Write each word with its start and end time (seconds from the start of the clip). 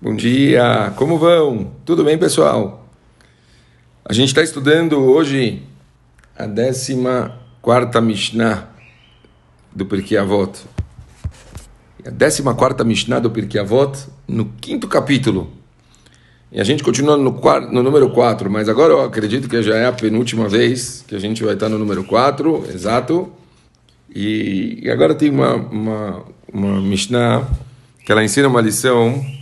Bom 0.00 0.14
dia, 0.14 0.92
como 0.94 1.18
vão? 1.18 1.72
Tudo 1.84 2.04
bem, 2.04 2.16
pessoal? 2.16 2.86
A 4.04 4.12
gente 4.12 4.28
está 4.28 4.44
estudando 4.44 4.96
hoje 4.96 5.60
a 6.38 6.46
14 6.46 6.94
Mishnah 8.00 8.68
do 9.74 9.84
Pirkei 9.86 10.16
Avot. 10.16 10.52
A 12.06 12.12
14 12.12 12.44
Mishnah 12.84 13.18
do 13.18 13.28
Pirkei 13.28 13.60
Avot, 13.60 14.06
no 14.28 14.44
quinto 14.60 14.86
capítulo. 14.86 15.50
E 16.52 16.60
a 16.60 16.64
gente 16.64 16.84
continua 16.84 17.16
no, 17.16 17.32
quarto, 17.32 17.72
no 17.72 17.82
número 17.82 18.08
4, 18.10 18.48
mas 18.48 18.68
agora 18.68 18.92
eu 18.92 19.00
acredito 19.00 19.48
que 19.48 19.60
já 19.64 19.74
é 19.74 19.86
a 19.86 19.92
penúltima 19.92 20.48
vez 20.48 21.04
que 21.08 21.16
a 21.16 21.18
gente 21.18 21.42
vai 21.42 21.54
estar 21.54 21.68
no 21.68 21.76
número 21.76 22.04
4, 22.04 22.66
exato. 22.72 23.32
E, 24.14 24.78
e 24.80 24.90
agora 24.92 25.12
tem 25.12 25.28
uma, 25.28 25.56
uma, 25.56 26.24
uma 26.52 26.80
Mishnah 26.80 27.48
que 28.06 28.12
ela 28.12 28.22
ensina 28.22 28.46
uma 28.46 28.60
lição 28.60 29.36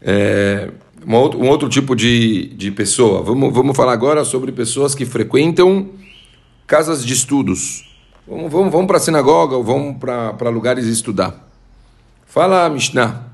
é, 0.00 0.70
um, 1.06 1.48
outro, 1.48 1.68
tipo 1.68 1.94
de, 1.94 2.48
de 2.48 2.70
pessoa. 2.70 3.22
Vamos, 3.22 3.52
vamos 3.52 3.76
falar 3.76 3.92
agora 3.92 4.24
sobre 4.24 4.52
pessoas 4.52 4.94
que 4.94 5.04
frequentam 5.06 5.90
casas 6.66 7.04
de 7.04 7.12
estudos. 7.12 7.88
Vamos, 8.26 8.50
vamos, 8.50 8.72
vamos 8.72 8.86
para 8.86 8.96
a 8.96 9.00
sinagoga 9.00 9.56
ou 9.56 9.62
vamos 9.62 9.98
para 9.98 10.50
lugares 10.50 10.86
estudar. 10.86 11.48
Fala 12.26 12.68
Mishnah. 12.68 13.24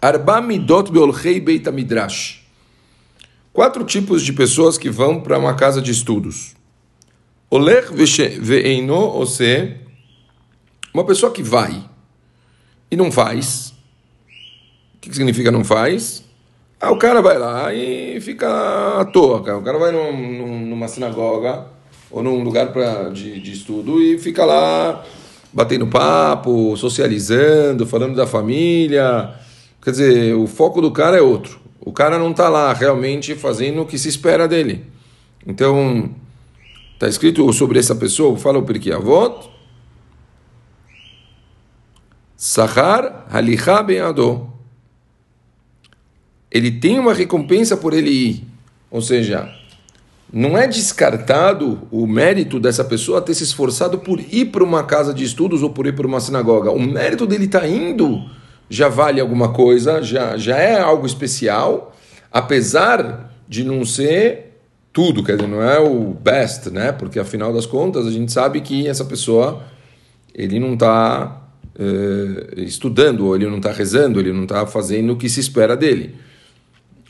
Arba 0.00 0.40
midot 0.40 0.90
beolchei 0.90 1.40
beit 1.40 1.70
midrash. 1.70 2.40
Quatro 3.52 3.84
tipos 3.84 4.22
de 4.22 4.32
pessoas 4.32 4.78
que 4.78 4.88
vão 4.88 5.20
para 5.20 5.38
uma 5.38 5.54
casa 5.54 5.82
de 5.82 5.90
estudos. 5.90 6.54
Oler 7.50 7.92
ve'eino 7.92 8.94
ose. 8.94 9.76
Uma 10.94 11.04
pessoa 11.04 11.32
que 11.32 11.42
vai 11.42 11.84
e 12.90 12.96
não 12.96 13.12
faz 13.12 13.69
o 15.00 15.08
que 15.08 15.14
significa 15.14 15.50
não 15.50 15.64
faz? 15.64 16.22
Ah, 16.78 16.90
o 16.90 16.98
cara 16.98 17.22
vai 17.22 17.38
lá 17.38 17.72
e 17.72 18.20
fica 18.20 19.00
à 19.00 19.04
toa, 19.06 19.42
cara. 19.42 19.56
O 19.56 19.62
cara 19.62 19.78
vai 19.78 19.90
num, 19.92 20.66
numa 20.66 20.88
sinagoga 20.88 21.66
ou 22.10 22.22
num 22.22 22.42
lugar 22.44 22.70
pra, 22.70 23.08
de, 23.08 23.40
de 23.40 23.52
estudo 23.52 24.00
e 24.02 24.18
fica 24.18 24.44
lá 24.44 25.02
batendo 25.50 25.86
papo, 25.86 26.76
socializando, 26.76 27.86
falando 27.86 28.14
da 28.14 28.26
família. 28.26 29.34
Quer 29.82 29.90
dizer, 29.90 30.34
o 30.34 30.46
foco 30.46 30.82
do 30.82 30.90
cara 30.90 31.16
é 31.16 31.22
outro. 31.22 31.58
O 31.80 31.92
cara 31.92 32.18
não 32.18 32.30
está 32.30 32.50
lá 32.50 32.70
realmente 32.74 33.34
fazendo 33.34 33.80
o 33.80 33.86
que 33.86 33.98
se 33.98 34.08
espera 34.10 34.46
dele. 34.46 34.84
Então, 35.46 36.10
está 36.92 37.08
escrito 37.08 37.50
sobre 37.54 37.78
essa 37.78 37.94
pessoa, 37.94 38.36
fala 38.36 38.58
o 38.58 38.62
Pirkei 38.62 38.92
Avot, 38.92 39.48
Sahar 42.36 43.26
halicha 43.30 43.82
ben 43.82 44.00
adô 44.00 44.59
ele 46.50 46.70
tem 46.70 46.98
uma 46.98 47.14
recompensa 47.14 47.76
por 47.76 47.92
ele 47.92 48.10
ir. 48.10 48.44
Ou 48.90 49.00
seja, 49.00 49.54
não 50.32 50.56
é 50.56 50.66
descartado 50.66 51.82
o 51.90 52.06
mérito 52.06 52.58
dessa 52.58 52.84
pessoa 52.84 53.20
ter 53.20 53.34
se 53.34 53.44
esforçado 53.44 53.98
por 53.98 54.20
ir 54.20 54.46
para 54.46 54.64
uma 54.64 54.82
casa 54.84 55.14
de 55.14 55.24
estudos 55.24 55.62
ou 55.62 55.70
por 55.70 55.86
ir 55.86 55.94
para 55.94 56.06
uma 56.06 56.20
sinagoga. 56.20 56.70
O 56.70 56.80
mérito 56.80 57.26
dele 57.26 57.44
estar 57.44 57.60
tá 57.60 57.68
indo 57.68 58.24
já 58.68 58.88
vale 58.88 59.20
alguma 59.20 59.52
coisa, 59.52 60.02
já, 60.02 60.36
já 60.36 60.56
é 60.56 60.80
algo 60.80 61.04
especial, 61.04 61.94
apesar 62.32 63.32
de 63.48 63.64
não 63.64 63.84
ser 63.84 64.50
tudo, 64.92 65.24
quer 65.24 65.36
dizer, 65.36 65.48
não 65.48 65.62
é 65.62 65.78
o 65.78 66.14
best, 66.14 66.70
né? 66.70 66.92
Porque 66.92 67.18
afinal 67.18 67.52
das 67.52 67.66
contas 67.66 68.06
a 68.06 68.10
gente 68.10 68.30
sabe 68.30 68.60
que 68.60 68.86
essa 68.86 69.04
pessoa 69.04 69.64
ele 70.32 70.60
não 70.60 70.74
está 70.74 71.48
eh, 71.78 72.62
estudando, 72.62 73.26
ou 73.26 73.34
ele 73.34 73.46
não 73.46 73.56
está 73.56 73.72
rezando, 73.72 74.20
ele 74.20 74.32
não 74.32 74.44
está 74.44 74.66
fazendo 74.66 75.12
o 75.12 75.16
que 75.16 75.28
se 75.28 75.40
espera 75.40 75.76
dele. 75.76 76.14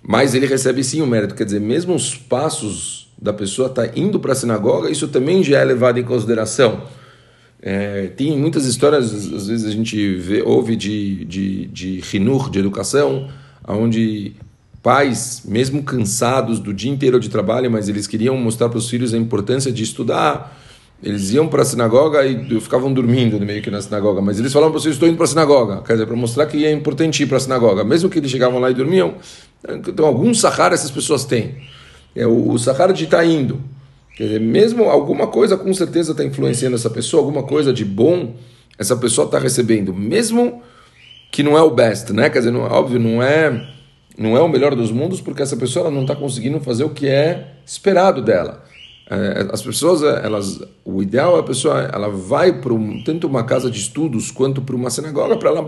Mas 0.02 0.34
ele 0.34 0.46
recebe 0.46 0.82
sim 0.82 1.02
o 1.02 1.06
mérito, 1.06 1.34
quer 1.34 1.44
dizer, 1.44 1.60
mesmo 1.60 1.94
os 1.94 2.14
passos 2.14 3.08
da 3.20 3.32
pessoa 3.32 3.68
estar 3.68 3.88
tá 3.88 3.92
indo 3.94 4.18
para 4.18 4.32
a 4.32 4.34
sinagoga, 4.34 4.90
isso 4.90 5.08
também 5.08 5.42
já 5.42 5.58
é 5.58 5.64
levado 5.64 5.98
em 5.98 6.04
consideração. 6.04 6.82
É, 7.62 8.06
tem 8.16 8.36
muitas 8.38 8.64
histórias, 8.64 9.12
às 9.12 9.48
vezes 9.48 9.66
a 9.66 9.70
gente 9.70 10.14
vê, 10.14 10.42
ouve 10.42 10.74
de, 10.74 11.24
de, 11.26 11.66
de 11.66 12.00
rinur, 12.00 12.50
de 12.50 12.58
educação, 12.58 13.28
onde 13.68 14.32
pais, 14.82 15.42
mesmo 15.44 15.82
cansados 15.82 16.58
do 16.58 16.72
dia 16.72 16.90
inteiro 16.90 17.20
de 17.20 17.28
trabalho, 17.28 17.70
mas 17.70 17.88
eles 17.88 18.06
queriam 18.06 18.34
mostrar 18.36 18.70
para 18.70 18.78
os 18.78 18.88
filhos 18.88 19.12
a 19.12 19.18
importância 19.18 19.70
de 19.70 19.82
estudar, 19.82 20.58
eles 21.02 21.32
iam 21.32 21.48
para 21.48 21.62
a 21.62 21.64
sinagoga 21.64 22.26
e 22.26 22.60
ficavam 22.60 22.92
dormindo 22.92 23.40
meio 23.40 23.62
que 23.62 23.70
na 23.70 23.80
sinagoga, 23.80 24.20
mas 24.20 24.38
eles 24.38 24.52
falavam 24.52 24.72
para 24.72 24.80
vocês, 24.80 24.94
estou 24.94 25.08
indo 25.08 25.16
para 25.16 25.24
a 25.24 25.28
sinagoga, 25.28 25.82
quer 25.82 25.94
dizer, 25.94 26.06
para 26.06 26.16
mostrar 26.16 26.46
que 26.46 26.64
é 26.64 26.72
importante 26.72 27.22
ir 27.22 27.26
para 27.26 27.38
a 27.38 27.40
sinagoga. 27.40 27.84
Mesmo 27.84 28.10
que 28.10 28.18
eles 28.18 28.30
chegavam 28.30 28.58
lá 28.58 28.70
e 28.70 28.74
dormiam, 28.74 29.14
então 29.68 30.06
algum 30.06 30.32
sahara 30.32 30.74
essas 30.74 30.90
pessoas 30.90 31.24
têm. 31.24 31.56
É 32.14 32.26
o, 32.26 32.50
o 32.50 32.58
sahara 32.58 32.92
de 32.92 33.04
estar 33.04 33.18
tá 33.18 33.24
indo. 33.24 33.60
Quer 34.16 34.24
dizer, 34.24 34.40
mesmo 34.40 34.84
alguma 34.84 35.26
coisa 35.26 35.56
com 35.56 35.72
certeza 35.72 36.12
está 36.12 36.24
influenciando 36.24 36.76
essa 36.76 36.90
pessoa, 36.90 37.22
alguma 37.22 37.42
coisa 37.42 37.72
de 37.72 37.84
bom 37.84 38.34
essa 38.78 38.96
pessoa 38.96 39.26
está 39.26 39.38
recebendo, 39.38 39.92
mesmo 39.92 40.62
que 41.30 41.42
não 41.42 41.56
é 41.56 41.62
o 41.62 41.70
best, 41.70 42.12
né? 42.12 42.30
Quer 42.30 42.38
dizer, 42.38 42.50
não, 42.50 42.60
óbvio, 42.62 42.98
não 42.98 43.22
é, 43.22 43.68
não 44.16 44.36
é 44.36 44.40
o 44.40 44.48
melhor 44.48 44.74
dos 44.74 44.90
mundos, 44.90 45.20
porque 45.20 45.42
essa 45.42 45.56
pessoa 45.56 45.90
não 45.90 46.02
está 46.02 46.16
conseguindo 46.16 46.58
fazer 46.60 46.84
o 46.84 46.90
que 46.90 47.06
é 47.06 47.56
esperado 47.64 48.22
dela. 48.22 48.64
É, 49.12 49.48
as 49.52 49.60
pessoas, 49.60 50.04
é, 50.04 50.24
elas, 50.24 50.60
o 50.84 51.02
ideal 51.02 51.36
é 51.36 51.40
a 51.40 51.42
pessoa, 51.42 51.80
ela 51.92 52.08
vai 52.08 52.52
para 52.60 52.72
um, 52.72 53.02
tanto 53.02 53.26
uma 53.26 53.42
casa 53.42 53.68
de 53.68 53.76
estudos 53.76 54.30
quanto 54.30 54.62
para 54.62 54.76
uma 54.76 54.88
sinagoga 54.88 55.36
para 55.36 55.50
ela 55.50 55.66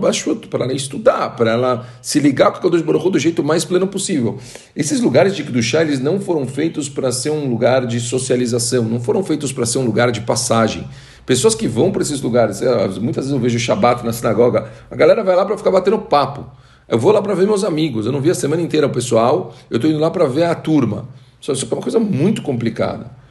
para 0.49 0.63
ela 0.63 0.73
estudar, 0.73 1.35
para 1.35 1.51
ela 1.51 1.85
se 2.01 2.21
ligar 2.21 2.53
com 2.53 2.59
o 2.59 2.61
Kadosh 2.61 2.81
Baruch 2.81 3.09
do 3.09 3.19
jeito 3.19 3.43
mais 3.43 3.65
pleno 3.65 3.85
possível. 3.85 4.37
Esses 4.73 5.01
lugares 5.01 5.35
de 5.35 5.43
Kedushá, 5.43 5.81
eles 5.81 5.99
não 5.99 6.21
foram 6.21 6.47
feitos 6.47 6.87
para 6.87 7.11
ser 7.11 7.31
um 7.31 7.49
lugar 7.49 7.85
de 7.85 7.99
socialização, 7.99 8.83
não 8.83 9.01
foram 9.01 9.21
feitos 9.25 9.51
para 9.51 9.65
ser 9.65 9.79
um 9.79 9.85
lugar 9.85 10.09
de 10.09 10.21
passagem. 10.21 10.87
Pessoas 11.25 11.53
que 11.53 11.67
vão 11.67 11.91
para 11.91 12.01
esses 12.01 12.21
lugares, 12.21 12.61
é, 12.61 12.87
muitas 13.01 13.25
vezes 13.25 13.31
eu 13.31 13.39
vejo 13.39 13.59
Shabat 13.59 14.05
na 14.05 14.13
sinagoga, 14.13 14.71
a 14.89 14.95
galera 14.95 15.21
vai 15.21 15.35
lá 15.35 15.45
para 15.45 15.57
ficar 15.57 15.71
batendo 15.71 15.99
papo. 15.99 16.49
Eu 16.87 16.97
vou 16.97 17.11
lá 17.11 17.21
para 17.21 17.33
ver 17.33 17.45
meus 17.45 17.65
amigos, 17.65 18.05
eu 18.05 18.13
não 18.13 18.21
vi 18.21 18.31
a 18.31 18.35
semana 18.35 18.61
inteira 18.61 18.87
o 18.87 18.89
pessoal, 18.89 19.53
eu 19.69 19.75
estou 19.75 19.91
indo 19.91 19.99
lá 19.99 20.09
para 20.09 20.27
ver 20.27 20.43
a 20.43 20.55
turma. 20.55 21.09
Isso 21.41 21.51
é 21.51 21.73
uma 21.73 21.81
coisa 21.81 21.99
muito 21.99 22.41
complicada. 22.41 23.21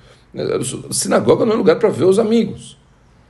Sinagoga 0.91 1.45
não 1.45 1.53
é 1.53 1.57
lugar 1.57 1.77
para 1.77 1.89
ver 1.89 2.05
os 2.05 2.19
amigos. 2.19 2.77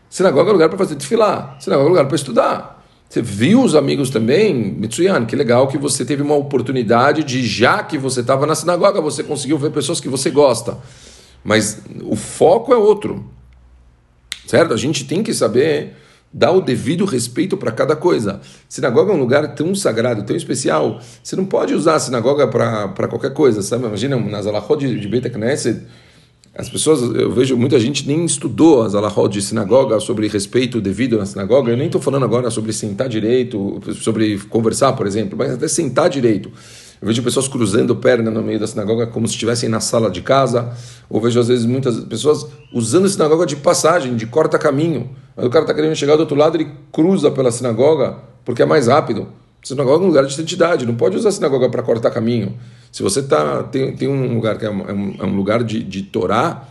Sinagoga 0.08 0.50
é 0.50 0.52
lugar 0.52 0.68
para 0.68 0.78
fazer 0.78 0.94
desfilar. 0.94 1.56
Sinagoga 1.58 1.88
é 1.88 1.90
lugar 1.90 2.06
para 2.06 2.16
estudar. 2.16 2.82
Você 3.08 3.20
viu 3.20 3.62
os 3.62 3.74
amigos 3.74 4.08
também? 4.08 4.54
Mitsuyan, 4.54 5.26
que 5.26 5.36
legal 5.36 5.68
que 5.68 5.76
você 5.76 6.04
teve 6.04 6.22
uma 6.22 6.34
oportunidade 6.34 7.22
de, 7.22 7.46
já 7.46 7.82
que 7.82 7.98
você 7.98 8.20
estava 8.20 8.46
na 8.46 8.54
sinagoga, 8.54 9.02
você 9.02 9.22
conseguiu 9.22 9.58
ver 9.58 9.70
pessoas 9.70 10.00
que 10.00 10.08
você 10.08 10.30
gosta. 10.30 10.78
Mas 11.44 11.82
o 12.04 12.16
foco 12.16 12.72
é 12.72 12.76
outro. 12.76 13.24
Certo? 14.46 14.72
A 14.72 14.78
gente 14.78 15.04
tem 15.04 15.22
que 15.22 15.34
saber 15.34 15.94
dar 16.32 16.52
o 16.52 16.62
devido 16.62 17.04
respeito 17.04 17.56
para 17.56 17.70
cada 17.70 17.94
coisa. 17.94 18.40
Sinagoga 18.68 19.12
é 19.12 19.14
um 19.14 19.18
lugar 19.18 19.54
tão 19.54 19.74
sagrado, 19.74 20.22
tão 20.22 20.34
especial. 20.34 20.98
Você 21.22 21.36
não 21.36 21.44
pode 21.44 21.74
usar 21.74 21.96
a 21.96 22.00
sinagoga 22.00 22.48
para 22.48 23.08
qualquer 23.08 23.34
coisa, 23.34 23.60
sabe? 23.60 23.84
Imagina, 23.84 24.16
nas 24.16 24.46
alahot 24.46 24.78
de, 24.78 25.08
Beit 25.08 25.28
Knesset, 25.28 25.82
as 26.54 26.68
pessoas, 26.68 27.00
eu 27.14 27.32
vejo 27.32 27.56
muita 27.56 27.80
gente 27.80 28.06
nem 28.06 28.26
estudou 28.26 28.82
as 28.82 28.94
alahot 28.94 29.32
de 29.32 29.40
sinagoga 29.40 29.98
sobre 30.00 30.28
respeito 30.28 30.82
devido 30.82 31.16
na 31.16 31.24
sinagoga. 31.24 31.70
Eu 31.70 31.76
nem 31.78 31.86
estou 31.86 32.00
falando 32.00 32.24
agora 32.24 32.50
sobre 32.50 32.74
sentar 32.74 33.08
direito, 33.08 33.80
sobre 33.94 34.38
conversar, 34.50 34.92
por 34.92 35.06
exemplo, 35.06 35.36
mas 35.36 35.52
até 35.52 35.66
sentar 35.66 36.10
direito. 36.10 36.52
Eu 37.00 37.08
vejo 37.08 37.22
pessoas 37.22 37.48
cruzando 37.48 37.96
perna 37.96 38.30
no 38.30 38.42
meio 38.42 38.60
da 38.60 38.66
sinagoga 38.66 39.06
como 39.06 39.26
se 39.26 39.32
estivessem 39.32 39.68
na 39.68 39.80
sala 39.80 40.10
de 40.10 40.20
casa. 40.20 40.76
Ou 41.08 41.20
vejo 41.22 41.40
às 41.40 41.48
vezes 41.48 41.64
muitas 41.64 41.98
pessoas 42.00 42.46
usando 42.72 43.06
a 43.06 43.08
sinagoga 43.08 43.46
de 43.46 43.56
passagem, 43.56 44.14
de 44.14 44.26
corta-caminho. 44.26 45.10
O 45.36 45.48
cara 45.48 45.64
está 45.64 45.74
querendo 45.74 45.96
chegar 45.96 46.16
do 46.16 46.20
outro 46.20 46.36
lado, 46.36 46.56
ele 46.56 46.68
cruza 46.92 47.30
pela 47.30 47.50
sinagoga 47.50 48.18
porque 48.44 48.62
é 48.62 48.66
mais 48.66 48.88
rápido. 48.88 49.26
Sinagoga 49.62 50.02
é 50.02 50.06
um 50.06 50.08
lugar 50.08 50.26
de 50.26 50.34
santidade, 50.34 50.84
não 50.84 50.96
pode 50.96 51.16
usar 51.16 51.28
a 51.28 51.32
sinagoga 51.32 51.70
para 51.70 51.82
cortar 51.82 52.10
caminho. 52.10 52.58
Se 52.90 53.02
você 53.02 53.22
tá, 53.22 53.62
tem, 53.62 53.94
tem 53.94 54.08
um 54.08 54.34
lugar 54.34 54.58
que 54.58 54.66
é 54.66 54.70
um, 54.70 54.80
é 54.88 54.92
um 54.92 55.14
é 55.20 55.26
lugar 55.26 55.62
de, 55.62 55.82
de 55.82 56.02
Torá, 56.02 56.68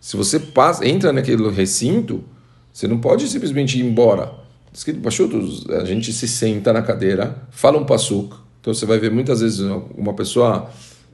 se 0.00 0.16
você 0.16 0.40
passa, 0.40 0.86
entra 0.86 1.12
naquele 1.12 1.48
recinto, 1.48 2.24
você 2.72 2.88
não 2.88 2.98
pode 2.98 3.28
simplesmente 3.28 3.78
ir 3.78 3.84
embora. 3.84 4.32
Escrito 4.72 5.00
Pachutos, 5.00 5.64
a 5.70 5.84
gente 5.84 6.12
se 6.12 6.26
senta 6.26 6.72
na 6.72 6.82
cadeira, 6.82 7.46
fala 7.50 7.78
um 7.78 7.84
passuco. 7.84 8.42
Então 8.60 8.74
você 8.74 8.84
vai 8.84 8.98
ver 8.98 9.12
muitas 9.12 9.40
vezes 9.40 9.60
uma 9.96 10.12
pessoa 10.14 10.68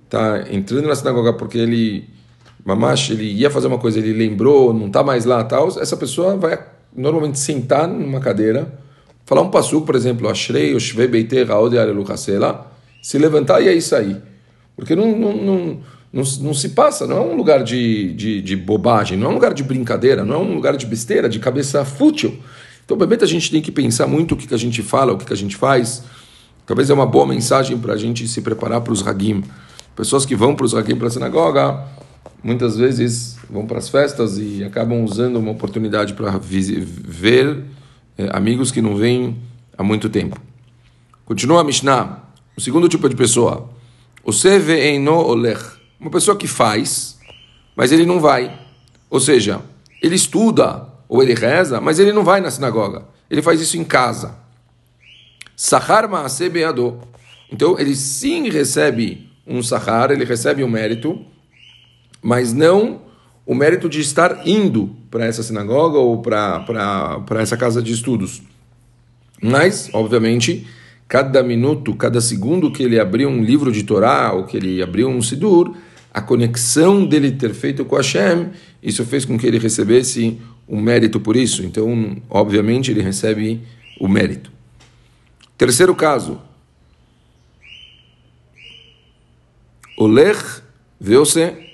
tá 0.08 0.46
entrando 0.50 0.88
na 0.88 0.94
sinagoga 0.94 1.34
porque 1.34 1.58
ele, 1.58 2.08
mamash, 2.64 3.10
ele 3.10 3.30
ia 3.30 3.50
fazer 3.50 3.66
uma 3.66 3.78
coisa, 3.78 3.98
ele 3.98 4.14
lembrou, 4.14 4.72
não 4.72 4.86
está 4.86 5.02
mais 5.02 5.26
lá, 5.26 5.44
tal. 5.44 5.68
Essa 5.78 5.96
pessoa 5.96 6.38
vai 6.38 6.58
normalmente 6.96 7.38
sentar 7.38 7.86
numa 7.86 8.20
cadeira 8.20 8.72
Falar 9.28 9.42
um 9.42 9.50
passuco, 9.50 9.84
por 9.84 9.94
exemplo, 9.94 10.26
Ashrei, 10.26 10.74
Oshve 10.74 11.06
Beiter, 11.06 11.46
Raode 11.46 11.78
Areluchasela, 11.78 12.72
se 13.02 13.18
levantar 13.18 13.60
e 13.60 13.68
aí 13.68 13.82
sair. 13.82 14.16
Porque 14.74 14.96
não, 14.96 15.14
não, 15.14 15.36
não, 15.36 15.56
não, 16.10 16.22
não 16.40 16.54
se 16.54 16.70
passa, 16.70 17.06
não 17.06 17.18
é 17.18 17.20
um 17.20 17.36
lugar 17.36 17.62
de, 17.62 18.14
de, 18.14 18.40
de, 18.40 18.56
bobagem, 18.56 19.18
não 19.18 19.26
é 19.26 19.28
um 19.28 19.34
lugar 19.34 19.52
de 19.52 19.62
brincadeira, 19.62 20.24
não 20.24 20.36
é 20.36 20.38
um 20.38 20.54
lugar 20.54 20.78
de 20.78 20.86
besteira, 20.86 21.28
de 21.28 21.38
cabeça 21.38 21.84
fútil. 21.84 22.38
Então, 22.82 22.94
obviamente, 22.94 23.22
a 23.22 23.26
gente 23.26 23.50
tem 23.50 23.60
que 23.60 23.70
pensar 23.70 24.06
muito 24.06 24.32
o 24.32 24.36
que, 24.36 24.46
que 24.46 24.54
a 24.54 24.58
gente 24.58 24.82
fala, 24.82 25.12
o 25.12 25.18
que, 25.18 25.26
que 25.26 25.32
a 25.34 25.36
gente 25.36 25.56
faz. 25.56 26.04
Talvez 26.64 26.88
é 26.88 26.94
uma 26.94 27.04
boa 27.04 27.26
mensagem 27.26 27.76
para 27.76 27.92
a 27.92 27.98
gente 27.98 28.26
se 28.26 28.40
preparar 28.40 28.80
para 28.80 28.94
os 28.94 29.06
Hagim. 29.06 29.44
Pessoas 29.94 30.24
que 30.24 30.34
vão 30.34 30.56
para 30.56 30.64
os 30.64 30.74
Hagim, 30.74 30.96
para 30.96 31.08
a 31.08 31.10
sinagoga, 31.10 31.84
muitas 32.42 32.78
vezes 32.78 33.36
vão 33.50 33.66
para 33.66 33.76
as 33.76 33.90
festas 33.90 34.38
e 34.38 34.64
acabam 34.64 35.04
usando 35.04 35.36
uma 35.36 35.50
oportunidade 35.50 36.14
para 36.14 36.38
ver 36.38 37.58
é, 37.58 37.77
amigos 38.32 38.70
que 38.70 38.82
não 38.82 38.96
vêm 38.96 39.36
há 39.76 39.82
muito 39.82 40.08
tempo. 40.08 40.40
Continua 41.24 41.60
a 41.60 41.64
Mishnah, 41.64 42.22
o 42.56 42.60
segundo 42.60 42.88
tipo 42.88 43.08
de 43.08 43.14
pessoa. 43.14 43.70
O 44.24 44.32
seve 44.32 44.72
eino 44.72 45.14
olech. 45.14 45.78
Uma 46.00 46.10
pessoa 46.10 46.36
que 46.36 46.46
faz, 46.46 47.18
mas 47.76 47.92
ele 47.92 48.04
não 48.04 48.20
vai. 48.20 48.58
Ou 49.10 49.20
seja, 49.20 49.60
ele 50.02 50.14
estuda 50.14 50.86
ou 51.08 51.22
ele 51.22 51.34
reza, 51.34 51.80
mas 51.80 51.98
ele 51.98 52.12
não 52.12 52.24
vai 52.24 52.40
na 52.40 52.50
sinagoga. 52.50 53.06
Ele 53.30 53.42
faz 53.42 53.60
isso 53.60 53.76
em 53.76 53.84
casa. 53.84 54.36
Sahar 55.56 56.08
Maase 56.08 56.48
Beado. 56.48 57.00
Então 57.50 57.78
ele 57.78 57.94
sim 57.96 58.48
recebe 58.48 59.28
um 59.46 59.62
sahar, 59.62 60.10
ele 60.10 60.24
recebe 60.24 60.62
um 60.62 60.68
mérito, 60.68 61.24
mas 62.20 62.52
não 62.52 63.00
o 63.48 63.54
mérito 63.54 63.88
de 63.88 63.98
estar 63.98 64.46
indo 64.46 64.94
para 65.10 65.24
essa 65.24 65.42
sinagoga 65.42 65.96
ou 65.96 66.20
para 66.20 67.40
essa 67.40 67.56
casa 67.56 67.82
de 67.82 67.94
estudos. 67.94 68.42
Mas, 69.42 69.88
obviamente, 69.94 70.66
cada 71.08 71.42
minuto, 71.42 71.94
cada 71.94 72.20
segundo 72.20 72.70
que 72.70 72.82
ele 72.82 73.00
abriu 73.00 73.26
um 73.26 73.42
livro 73.42 73.72
de 73.72 73.84
Torá 73.84 74.34
ou 74.34 74.44
que 74.44 74.58
ele 74.58 74.82
abriu 74.82 75.08
um 75.08 75.22
Sidur, 75.22 75.74
a 76.12 76.20
conexão 76.20 77.06
dele 77.06 77.32
ter 77.32 77.54
feito 77.54 77.86
com 77.86 77.96
Hashem, 77.96 78.50
isso 78.82 79.02
fez 79.06 79.24
com 79.24 79.38
que 79.38 79.46
ele 79.46 79.58
recebesse 79.58 80.38
um 80.68 80.78
mérito 80.78 81.18
por 81.18 81.34
isso. 81.34 81.64
Então, 81.64 82.18
obviamente, 82.28 82.90
ele 82.90 83.00
recebe 83.00 83.62
o 83.98 84.06
mérito. 84.06 84.52
Terceiro 85.56 85.94
caso. 85.94 86.38
Olech 89.96 90.60
veose, 91.00 91.66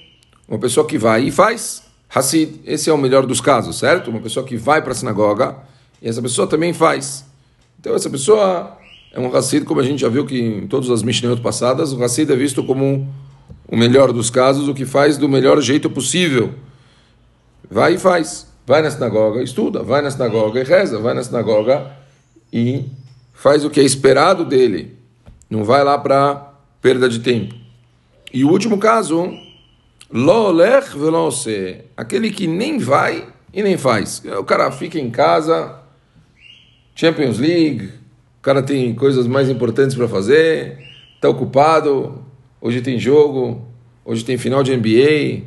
uma 0.49 0.59
pessoa 0.59 0.87
que 0.87 0.99
vai 0.99 1.25
e 1.25 1.31
faz. 1.31 1.83
Hassid, 2.15 2.61
esse 2.65 2.89
é 2.89 2.93
o 2.93 2.99
melhor 2.99 3.27
dos 3.27 3.41
casos, 3.41 3.79
certo? 3.79 4.11
Uma 4.11 4.21
pessoa 4.21 4.47
que 4.47 4.57
vai 4.57 4.81
para 4.83 4.93
a 4.93 4.95
sinagoga 4.95 5.57
e 6.01 6.09
essa 6.09 6.23
pessoa 6.23 6.47
também 6.47 6.73
faz. 6.73 7.25
Então, 7.81 7.95
essa 7.95 8.09
pessoa 8.09 8.79
é 9.13 9.19
um 9.19 9.35
Hassid, 9.35 9.65
como 9.65 9.81
a 9.81 9.85
gente 9.85 10.01
já 10.01 10.09
viu 10.09 10.25
que 10.25 10.39
em 10.39 10.67
todas 10.67 10.91
as 10.91 11.03
Mishnayot 11.03 11.41
passadas, 11.41 11.93
o 11.93 12.03
Hassid 12.03 12.33
é 12.33 12.37
visto 12.37 12.63
como 12.65 13.09
o 13.69 13.77
melhor 13.77 14.13
dos 14.13 14.31
casos, 14.31 14.69
o 14.69 14.75
que 14.75 14.85
faz 14.85 15.17
do 15.17 15.29
melhor 15.29 15.61
jeito 15.61 15.91
possível. 15.91 16.55
Vai 17.71 17.95
e 17.95 17.99
faz. 17.99 18.47
Vai 18.67 18.81
na 18.81 18.91
sinagoga, 18.91 19.43
estuda, 19.43 19.83
vai 19.83 20.01
na 20.01 20.11
sinagoga 20.11 20.61
e 20.61 20.65
reza, 20.65 20.99
vai 20.99 21.15
na 21.15 21.23
sinagoga 21.23 21.91
e 22.53 22.87
faz 23.33 23.65
o 23.65 23.71
que 23.71 23.81
é 23.81 23.83
esperado 23.83 24.45
dele. 24.45 24.97
Não 25.51 25.65
vai 25.65 25.85
lá 25.85 25.99
para 25.99 26.55
perda 26.81 27.09
de 27.09 27.19
tempo. 27.19 27.55
E 28.33 28.45
o 28.45 28.51
último 28.51 28.79
caso, 28.79 29.31
lo 30.15 30.53
lech 30.53 30.97
velose, 30.97 31.79
aquele 31.97 32.31
que 32.31 32.47
nem 32.47 32.79
vai 32.79 33.27
e 33.53 33.65
nem 33.65 33.77
faz. 33.77 34.23
O 34.39 34.45
cara 34.45 34.71
fica 34.71 34.97
em 34.97 35.11
casa, 35.11 35.81
Champions 36.95 37.41
League, 37.41 37.87
o 38.39 38.41
cara 38.41 38.63
tem 38.63 38.95
coisas 38.95 39.27
mais 39.27 39.51
importantes 39.51 39.97
para 39.97 40.07
fazer, 40.07 40.79
está 41.17 41.29
ocupado, 41.29 42.23
hoje 42.61 42.81
tem 42.81 42.97
jogo, 42.97 43.67
hoje 44.05 44.25
tem 44.25 44.39
final 44.39 44.63
de 44.63 44.77
NBA, 44.77 45.43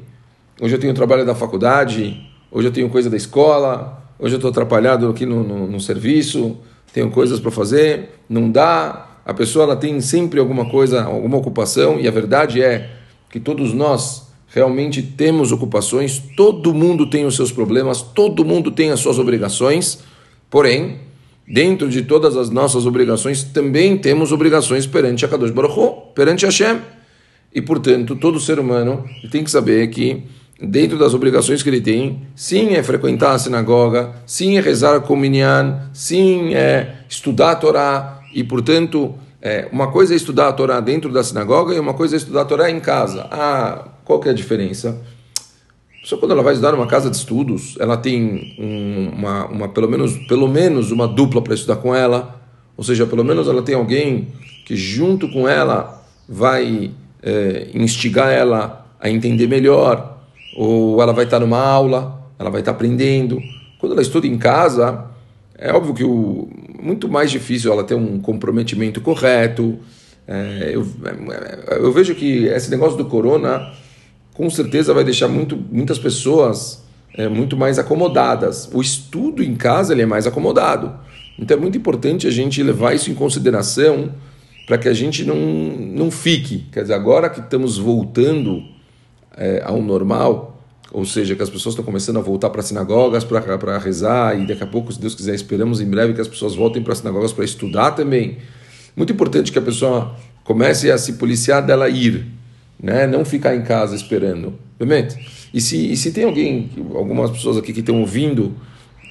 hoje 0.59 0.75
eu 0.75 0.79
tenho 0.79 0.93
trabalho 0.93 1.25
da 1.25 1.33
faculdade, 1.33 2.29
hoje 2.51 2.67
eu 2.67 2.71
tenho 2.73 2.89
coisa 2.89 3.09
da 3.09 3.15
escola, 3.15 4.03
hoje 4.19 4.33
eu 4.33 4.37
estou 4.37 4.51
atrapalhado 4.51 5.07
aqui 5.07 5.25
no, 5.25 5.45
no, 5.45 5.65
no 5.65 5.79
serviço, 5.79 6.57
tenho 6.91 7.09
coisas 7.09 7.39
para 7.39 7.51
fazer, 7.51 8.19
não 8.27 8.51
dá. 8.51 9.05
A 9.25 9.33
pessoa 9.33 9.63
ela 9.63 9.75
tem 9.77 10.01
sempre 10.01 10.41
alguma 10.41 10.69
coisa, 10.69 11.03
alguma 11.05 11.37
ocupação, 11.37 11.97
e 11.97 12.05
a 12.05 12.11
verdade 12.11 12.61
é 12.61 12.89
que 13.29 13.39
todos 13.39 13.73
nós 13.73 14.26
realmente 14.47 15.01
temos 15.01 15.51
ocupações, 15.51 16.21
todo 16.35 16.73
mundo 16.73 17.09
tem 17.09 17.25
os 17.25 17.35
seus 17.35 17.51
problemas, 17.51 18.01
todo 18.01 18.45
mundo 18.45 18.71
tem 18.71 18.91
as 18.91 18.99
suas 18.99 19.19
obrigações, 19.19 19.99
porém, 20.49 20.99
dentro 21.47 21.89
de 21.89 22.01
todas 22.01 22.35
as 22.35 22.49
nossas 22.49 22.85
obrigações, 22.85 23.43
também 23.43 23.97
temos 23.97 24.31
obrigações 24.31 24.85
perante 24.85 25.25
a 25.25 25.27
Kadosh 25.27 25.51
Baruch 25.51 25.79
Hu, 25.79 25.91
perante 26.13 26.45
Hashem. 26.45 26.79
E, 27.53 27.61
portanto, 27.61 28.15
todo 28.15 28.39
ser 28.39 28.59
humano 28.59 29.05
tem 29.31 29.43
que 29.43 29.51
saber 29.51 29.87
que 29.87 30.23
dentro 30.61 30.97
das 30.97 31.13
obrigações 31.13 31.61
que 31.61 31.69
ele 31.69 31.81
tem, 31.81 32.23
sim 32.35 32.73
é 32.73 32.83
frequentar 32.83 33.33
a 33.33 33.39
sinagoga, 33.39 34.15
sim 34.25 34.57
é 34.57 34.61
rezar 34.61 35.01
com 35.01 35.15
minyan, 35.15 35.89
sim 35.93 36.53
é 36.53 36.95
estudar 37.07 37.51
a 37.51 37.55
Torá, 37.55 38.21
e 38.33 38.43
portanto, 38.43 39.15
é, 39.41 39.67
uma 39.71 39.91
coisa 39.91 40.13
é 40.13 40.17
estudar 40.17 40.47
a 40.47 40.53
Torá 40.53 40.79
dentro 40.79 41.11
da 41.11 41.23
sinagoga 41.23 41.73
e 41.73 41.79
uma 41.79 41.93
coisa 41.93 42.15
é 42.15 42.17
estudar 42.17 42.41
a 42.41 42.45
Torá 42.45 42.69
em 42.69 42.79
casa. 42.79 43.27
Ah, 43.31 43.87
qual 44.03 44.19
que 44.19 44.27
é 44.27 44.31
a 44.31 44.35
diferença? 44.35 44.99
Só 46.03 46.17
quando 46.17 46.31
ela 46.31 46.41
vai 46.41 46.53
estudar 46.53 46.71
numa 46.71 46.87
casa 46.87 47.09
de 47.09 47.17
estudos, 47.17 47.75
ela 47.79 47.97
tem 47.97 48.55
um, 48.57 49.09
uma, 49.13 49.45
uma, 49.45 49.69
pelo, 49.69 49.89
menos, 49.89 50.17
pelo 50.27 50.47
menos 50.47 50.91
uma 50.91 51.07
dupla 51.07 51.41
para 51.41 51.53
estudar 51.53 51.75
com 51.77 51.93
ela, 51.93 52.41
ou 52.77 52.83
seja, 52.83 53.05
pelo 53.05 53.23
menos 53.23 53.47
ela 53.47 53.61
tem 53.61 53.75
alguém 53.75 54.29
que 54.65 54.75
junto 54.75 55.29
com 55.29 55.47
ela 55.47 56.05
vai 56.27 56.91
é, 57.21 57.69
instigar 57.73 58.29
ela 58.29 58.85
a 58.99 59.09
entender 59.09 59.47
melhor, 59.47 60.17
ou 60.55 61.01
ela 61.01 61.13
vai 61.13 61.25
estar 61.25 61.39
numa 61.39 61.59
aula, 61.59 62.31
ela 62.39 62.49
vai 62.49 62.61
estar 62.61 62.71
aprendendo. 62.71 63.39
Quando 63.79 63.91
ela 63.91 64.01
estuda 64.01 64.25
em 64.25 64.37
casa, 64.37 65.05
é 65.57 65.73
óbvio 65.73 65.93
que 65.93 66.03
o 66.03 66.47
muito 66.81 67.09
mais 67.09 67.31
difícil 67.31 67.71
ela 67.71 67.83
ter 67.83 67.95
um 67.95 68.19
comprometimento 68.19 69.01
correto. 69.01 69.79
É, 70.27 70.71
eu, 70.73 70.85
é, 71.05 71.77
eu 71.77 71.91
vejo 71.91 72.13
que 72.15 72.45
esse 72.45 72.69
negócio 72.69 72.97
do 72.97 73.05
corona 73.05 73.71
com 74.33 74.49
certeza 74.49 74.93
vai 74.93 75.03
deixar 75.03 75.27
muito, 75.27 75.57
muitas 75.71 75.97
pessoas 75.97 76.83
é, 77.15 77.27
muito 77.27 77.57
mais 77.57 77.79
acomodadas. 77.79 78.69
O 78.71 78.81
estudo 78.81 79.43
em 79.43 79.55
casa 79.55 79.93
ele 79.93 80.03
é 80.03 80.05
mais 80.05 80.27
acomodado. 80.27 80.93
Então 81.39 81.57
é 81.57 81.59
muito 81.59 81.77
importante 81.77 82.27
a 82.27 82.31
gente 82.31 82.61
levar 82.61 82.93
isso 82.93 83.09
em 83.09 83.15
consideração 83.15 84.11
para 84.67 84.77
que 84.77 84.89
a 84.89 84.93
gente 84.93 85.23
não, 85.23 85.35
não 85.35 86.11
fique. 86.11 86.65
Quer 86.71 86.81
dizer, 86.81 86.93
agora 86.93 87.29
que 87.29 87.39
estamos 87.39 87.77
voltando 87.77 88.63
é, 89.35 89.61
ao 89.63 89.81
normal, 89.81 90.56
ou 90.97 91.05
seja, 91.05 91.35
que 91.35 91.43
as 91.43 91.49
pessoas 91.51 91.73
estão 91.73 91.85
começando 91.85 92.17
a 92.17 92.21
voltar 92.21 92.49
para 92.49 92.63
sinagogas 92.63 93.23
para 93.23 93.77
rezar, 93.77 94.35
e 94.35 94.47
daqui 94.47 94.63
a 94.63 94.65
pouco, 94.65 94.91
se 94.91 94.99
Deus 94.99 95.13
quiser, 95.13 95.35
esperamos 95.35 95.79
em 95.79 95.85
breve 95.85 96.11
que 96.15 96.19
as 96.19 96.27
pessoas 96.27 96.55
voltem 96.55 96.81
para 96.81 96.95
sinagogas 96.95 97.31
para 97.31 97.45
estudar 97.45 97.91
também. 97.91 98.39
Muito 98.95 99.13
importante 99.13 99.51
que 99.51 99.59
a 99.59 99.61
pessoa 99.61 100.15
comece 100.43 100.89
a 100.89 100.97
se 100.97 101.13
policiar 101.13 101.63
dela 101.63 101.87
ir, 101.87 102.25
né? 102.81 103.05
não 103.05 103.23
ficar 103.23 103.55
em 103.55 103.61
casa 103.61 103.95
esperando. 103.95 104.55
Realmente. 104.79 105.19
E 105.53 105.61
se, 105.61 105.91
e 105.91 105.95
se 105.95 106.11
tem 106.11 106.23
alguém, 106.23 106.67
algumas 106.95 107.29
pessoas 107.29 107.57
aqui 107.57 107.73
que 107.73 107.81
estão 107.81 107.99
ouvindo 107.99 108.55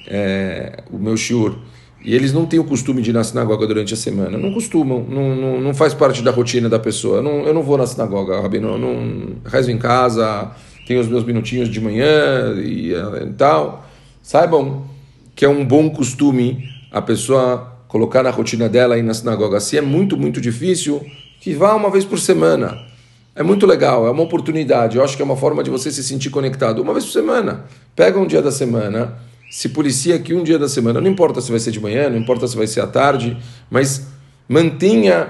é, 0.07 0.83
o 0.91 0.97
meu 0.97 1.15
shiur, 1.15 1.57
e 2.03 2.13
eles 2.13 2.33
não 2.33 2.45
têm 2.45 2.59
o 2.59 2.65
costume 2.65 3.01
de 3.01 3.11
ir 3.11 3.13
na 3.13 3.23
sinagoga 3.23 3.65
durante 3.65 3.93
a 3.93 3.97
semana. 3.97 4.37
Não 4.37 4.53
costumam, 4.53 5.05
não, 5.09 5.33
não, 5.33 5.61
não 5.61 5.73
faz 5.73 5.93
parte 5.93 6.21
da 6.21 6.31
rotina 6.31 6.67
da 6.67 6.79
pessoa. 6.79 7.21
Não, 7.21 7.45
eu 7.45 7.53
não 7.53 7.63
vou 7.63 7.77
na 7.77 7.87
sinagoga, 7.87 8.41
Rabino. 8.41 8.73
Eu 8.73 8.77
não 8.77 9.37
rezo 9.45 9.71
em 9.71 9.77
casa, 9.77 10.51
tenho 10.87 11.01
os 11.01 11.07
meus 11.07 11.23
minutinhos 11.23 11.69
de 11.69 11.81
manhã 11.81 12.53
e, 12.55 12.93
eh, 12.93 13.23
e 13.29 13.33
tal. 13.33 13.85
Saibam 14.21 14.85
que 15.35 15.43
é 15.43 15.49
um 15.49 15.65
bom 15.65 15.89
costume 15.89 16.69
a 16.91 17.01
pessoa 17.01 17.73
colocar 17.87 18.23
na 18.23 18.29
rotina 18.29 18.69
dela 18.69 18.97
ir 18.97 19.03
na 19.03 19.13
sinagoga. 19.13 19.59
Se 19.59 19.77
é 19.77 19.81
muito, 19.81 20.17
muito 20.17 20.39
difícil, 20.39 21.05
que 21.41 21.53
vá 21.53 21.75
uma 21.75 21.89
vez 21.89 22.05
por 22.05 22.19
semana. 22.19 22.77
É 23.35 23.43
muito 23.43 23.65
legal, 23.65 24.07
é 24.07 24.09
uma 24.09 24.23
oportunidade. 24.23 24.97
Eu 24.97 25.03
acho 25.03 25.15
que 25.15 25.21
é 25.21 25.25
uma 25.25 25.37
forma 25.37 25.63
de 25.63 25.69
você 25.69 25.91
se 25.91 26.03
sentir 26.03 26.29
conectado. 26.29 26.81
Uma 26.81 26.93
vez 26.93 27.05
por 27.05 27.11
semana. 27.11 27.65
Pega 27.95 28.17
um 28.17 28.25
dia 28.25 28.41
da 28.41 28.51
semana 28.51 29.27
se 29.49 29.69
policia 29.69 30.15
aqui 30.15 30.33
um 30.33 30.43
dia 30.43 30.59
da 30.59 30.67
semana. 30.67 30.99
Não 30.99 31.09
importa 31.09 31.41
se 31.41 31.49
vai 31.49 31.59
ser 31.59 31.71
de 31.71 31.79
manhã, 31.79 32.09
não 32.09 32.17
importa 32.17 32.47
se 32.47 32.55
vai 32.55 32.67
ser 32.67 32.81
à 32.81 32.87
tarde, 32.87 33.37
mas 33.69 34.07
mantenha 34.47 35.29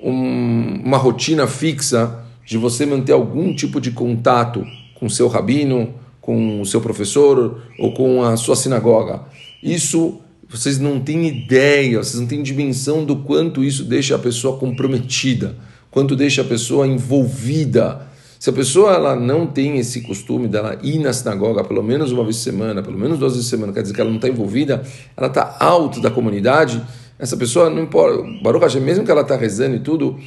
um, 0.00 0.82
uma 0.84 0.96
rotina 0.96 1.46
fixa 1.46 2.24
de 2.44 2.56
você 2.56 2.86
manter 2.86 3.12
algum 3.12 3.54
tipo 3.54 3.80
de 3.80 3.90
contato 3.90 4.64
com 4.98 5.08
seu 5.08 5.28
rabino, 5.28 5.94
com 6.20 6.60
o 6.60 6.66
seu 6.66 6.80
professor 6.80 7.62
ou 7.78 7.92
com 7.92 8.22
a 8.22 8.36
sua 8.36 8.56
sinagoga. 8.56 9.22
Isso 9.62 10.20
vocês 10.48 10.78
não 10.78 11.00
têm 11.00 11.26
ideia, 11.26 12.02
vocês 12.02 12.20
não 12.20 12.26
têm 12.26 12.42
dimensão 12.42 13.04
do 13.04 13.16
quanto 13.16 13.64
isso 13.64 13.84
deixa 13.84 14.14
a 14.14 14.18
pessoa 14.18 14.56
comprometida, 14.58 15.56
quanto 15.90 16.14
deixa 16.14 16.42
a 16.42 16.44
pessoa 16.44 16.86
envolvida 16.86 18.06
se 18.38 18.50
a 18.50 18.52
pessoa 18.52 18.92
ela 18.92 19.16
não 19.16 19.46
tem 19.46 19.78
esse 19.78 20.02
costume 20.02 20.46
dela 20.46 20.78
ir 20.82 20.98
na 20.98 21.12
sinagoga 21.12 21.64
pelo 21.64 21.82
menos 21.82 22.12
uma 22.12 22.22
vez 22.22 22.36
por 22.36 22.42
semana, 22.42 22.82
pelo 22.82 22.98
menos 22.98 23.18
duas 23.18 23.32
vezes 23.32 23.48
por 23.48 23.56
semana, 23.56 23.72
quer 23.72 23.82
dizer 23.82 23.94
que 23.94 24.00
ela 24.00 24.10
não 24.10 24.16
está 24.16 24.28
envolvida, 24.28 24.82
ela 25.16 25.28
está 25.28 25.56
alto 25.58 26.00
da 26.00 26.10
comunidade, 26.10 26.82
essa 27.18 27.36
pessoa 27.36 27.70
não 27.70 27.82
importa, 27.82 28.22
Baruch 28.42 28.62
Hashem, 28.62 28.82
mesmo 28.82 29.04
que 29.04 29.10
ela 29.10 29.22
está 29.22 29.36
rezando 29.36 29.76
e 29.76 29.80
tudo, 29.80 30.18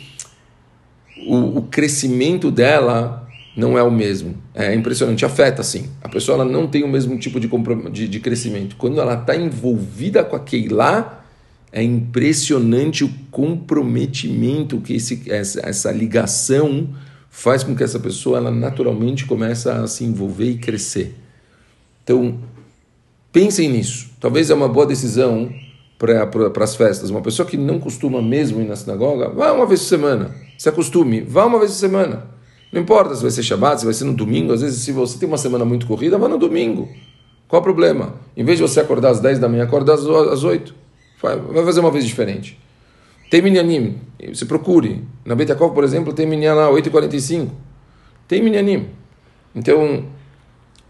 o, 1.27 1.59
o, 1.59 1.61
crescimento 1.63 2.49
dela 2.49 3.27
não 3.59 3.77
é 3.77 3.83
o 3.83 3.91
mesmo. 3.91 4.35
É 4.55 4.73
impressionante, 4.73 5.25
afeta 5.25 5.61
sim. 5.63 5.89
A 6.01 6.07
pessoa 6.09 6.35
ela 6.35 6.45
não 6.45 6.67
tem 6.67 6.83
o 6.83 6.87
mesmo 6.87 7.17
tipo 7.19 7.39
de, 7.39 7.49
de, 7.91 8.07
de 8.07 8.19
crescimento. 8.19 8.75
Quando 8.77 8.99
ela 9.01 9.15
está 9.15 9.35
envolvida 9.35 10.23
com 10.23 10.35
aquele 10.35 10.69
lá, 10.69 11.23
É 11.71 11.83
impressionante 11.83 13.03
o 13.03 13.11
comprometimento 13.29 14.81
que 14.81 14.95
esse, 14.95 15.21
essa, 15.31 15.61
essa 15.63 15.91
ligação 15.91 16.89
faz 17.29 17.63
com 17.63 17.75
que 17.75 17.83
essa 17.83 17.99
pessoa 17.99 18.37
ela 18.37 18.49
naturalmente 18.51 19.25
comece 19.25 19.69
a 19.69 19.85
se 19.85 20.03
envolver 20.03 20.49
e 20.49 20.57
crescer. 20.57 21.15
Então, 22.03 22.39
pensem 23.31 23.69
nisso. 23.69 24.09
Talvez 24.19 24.49
é 24.49 24.55
uma 24.55 24.67
boa 24.67 24.87
decisão 24.87 25.53
para 25.99 26.63
as 26.63 26.75
festas. 26.75 27.11
Uma 27.11 27.21
pessoa 27.21 27.47
que 27.47 27.55
não 27.55 27.79
costuma 27.79 28.19
mesmo 28.19 28.61
ir 28.61 28.65
na 28.65 28.75
sinagoga, 28.75 29.29
vá 29.29 29.51
uma 29.51 29.67
vez 29.67 29.81
por 29.81 29.87
semana. 29.89 30.35
Se 30.57 30.69
acostume, 30.69 31.21
vá 31.21 31.45
uma 31.45 31.59
vez 31.59 31.71
por 31.71 31.77
semana. 31.77 32.38
Não 32.71 32.81
importa 32.81 33.15
se 33.15 33.21
vai 33.21 33.31
ser 33.31 33.43
Shabbat, 33.43 33.79
se 33.79 33.85
vai 33.85 33.93
ser 33.93 34.05
no 34.05 34.13
domingo. 34.13 34.53
Às 34.53 34.61
vezes, 34.61 34.81
se 34.81 34.91
você 34.91 35.17
tem 35.17 35.27
uma 35.27 35.37
semana 35.37 35.65
muito 35.65 35.87
corrida, 35.87 36.17
vá 36.17 36.27
no 36.27 36.37
domingo. 36.37 36.87
Qual 37.47 37.61
o 37.61 37.63
problema? 37.63 38.13
Em 38.37 38.43
vez 38.43 38.59
de 38.59 38.61
você 38.61 38.79
acordar 38.79 39.09
às 39.09 39.19
10 39.19 39.39
da 39.39 39.49
manhã, 39.49 39.63
acordar 39.63 39.93
às 39.95 40.43
8. 40.43 40.75
Vai 41.21 41.65
fazer 41.65 41.79
uma 41.79 41.89
vez 41.89 42.05
diferente. 42.05 42.59
Tem 43.29 43.41
minyanim, 43.41 43.97
você 44.33 44.45
procure. 44.45 45.03
Na 45.25 45.35
Betakov, 45.35 45.73
por 45.73 45.83
exemplo, 45.83 46.13
tem 46.13 46.25
minyan 46.25 46.53
lá, 46.53 46.71
8h45. 46.71 47.47
Tem 48.27 48.41
minyanim. 48.41 48.87
Então, 49.55 50.05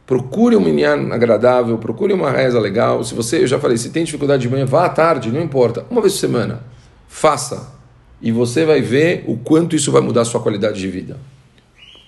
procure 0.06 0.56
um 0.56 0.62
minyan 0.62 1.14
agradável, 1.14 1.78
procure 1.78 2.14
uma 2.14 2.30
reza 2.30 2.60
legal. 2.60 3.04
Se 3.04 3.14
você, 3.14 3.44
eu 3.44 3.48
já 3.48 3.60
falei, 3.60 3.78
se 3.78 3.90
tem 3.90 4.04
dificuldade 4.04 4.42
de 4.42 4.50
manhã, 4.50 4.66
vá 4.66 4.86
à 4.86 4.90
tarde, 4.90 5.32
não 5.32 5.42
importa. 5.42 5.86
Uma 5.90 6.02
vez 6.02 6.14
por 6.14 6.20
semana. 6.20 6.64
Faça. 7.08 7.74
E 8.22 8.32
você 8.32 8.66
vai 8.66 8.82
ver 8.82 9.24
o 9.28 9.38
quanto 9.38 9.76
isso 9.76 9.92
vai 9.92 10.02
mudar 10.02 10.22
a 10.22 10.26
sua 10.26 10.42
qualidade 10.42 10.80
de 10.80 10.88
vida. 10.90 11.18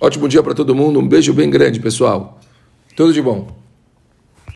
Ótimo 0.01 0.27
dia 0.27 0.41
para 0.41 0.55
todo 0.55 0.73
mundo. 0.73 0.99
Um 0.99 1.07
beijo 1.07 1.31
bem 1.31 1.47
grande, 1.47 1.79
pessoal. 1.79 2.39
Tudo 2.95 3.13
de 3.13 3.21
bom. 3.21 3.60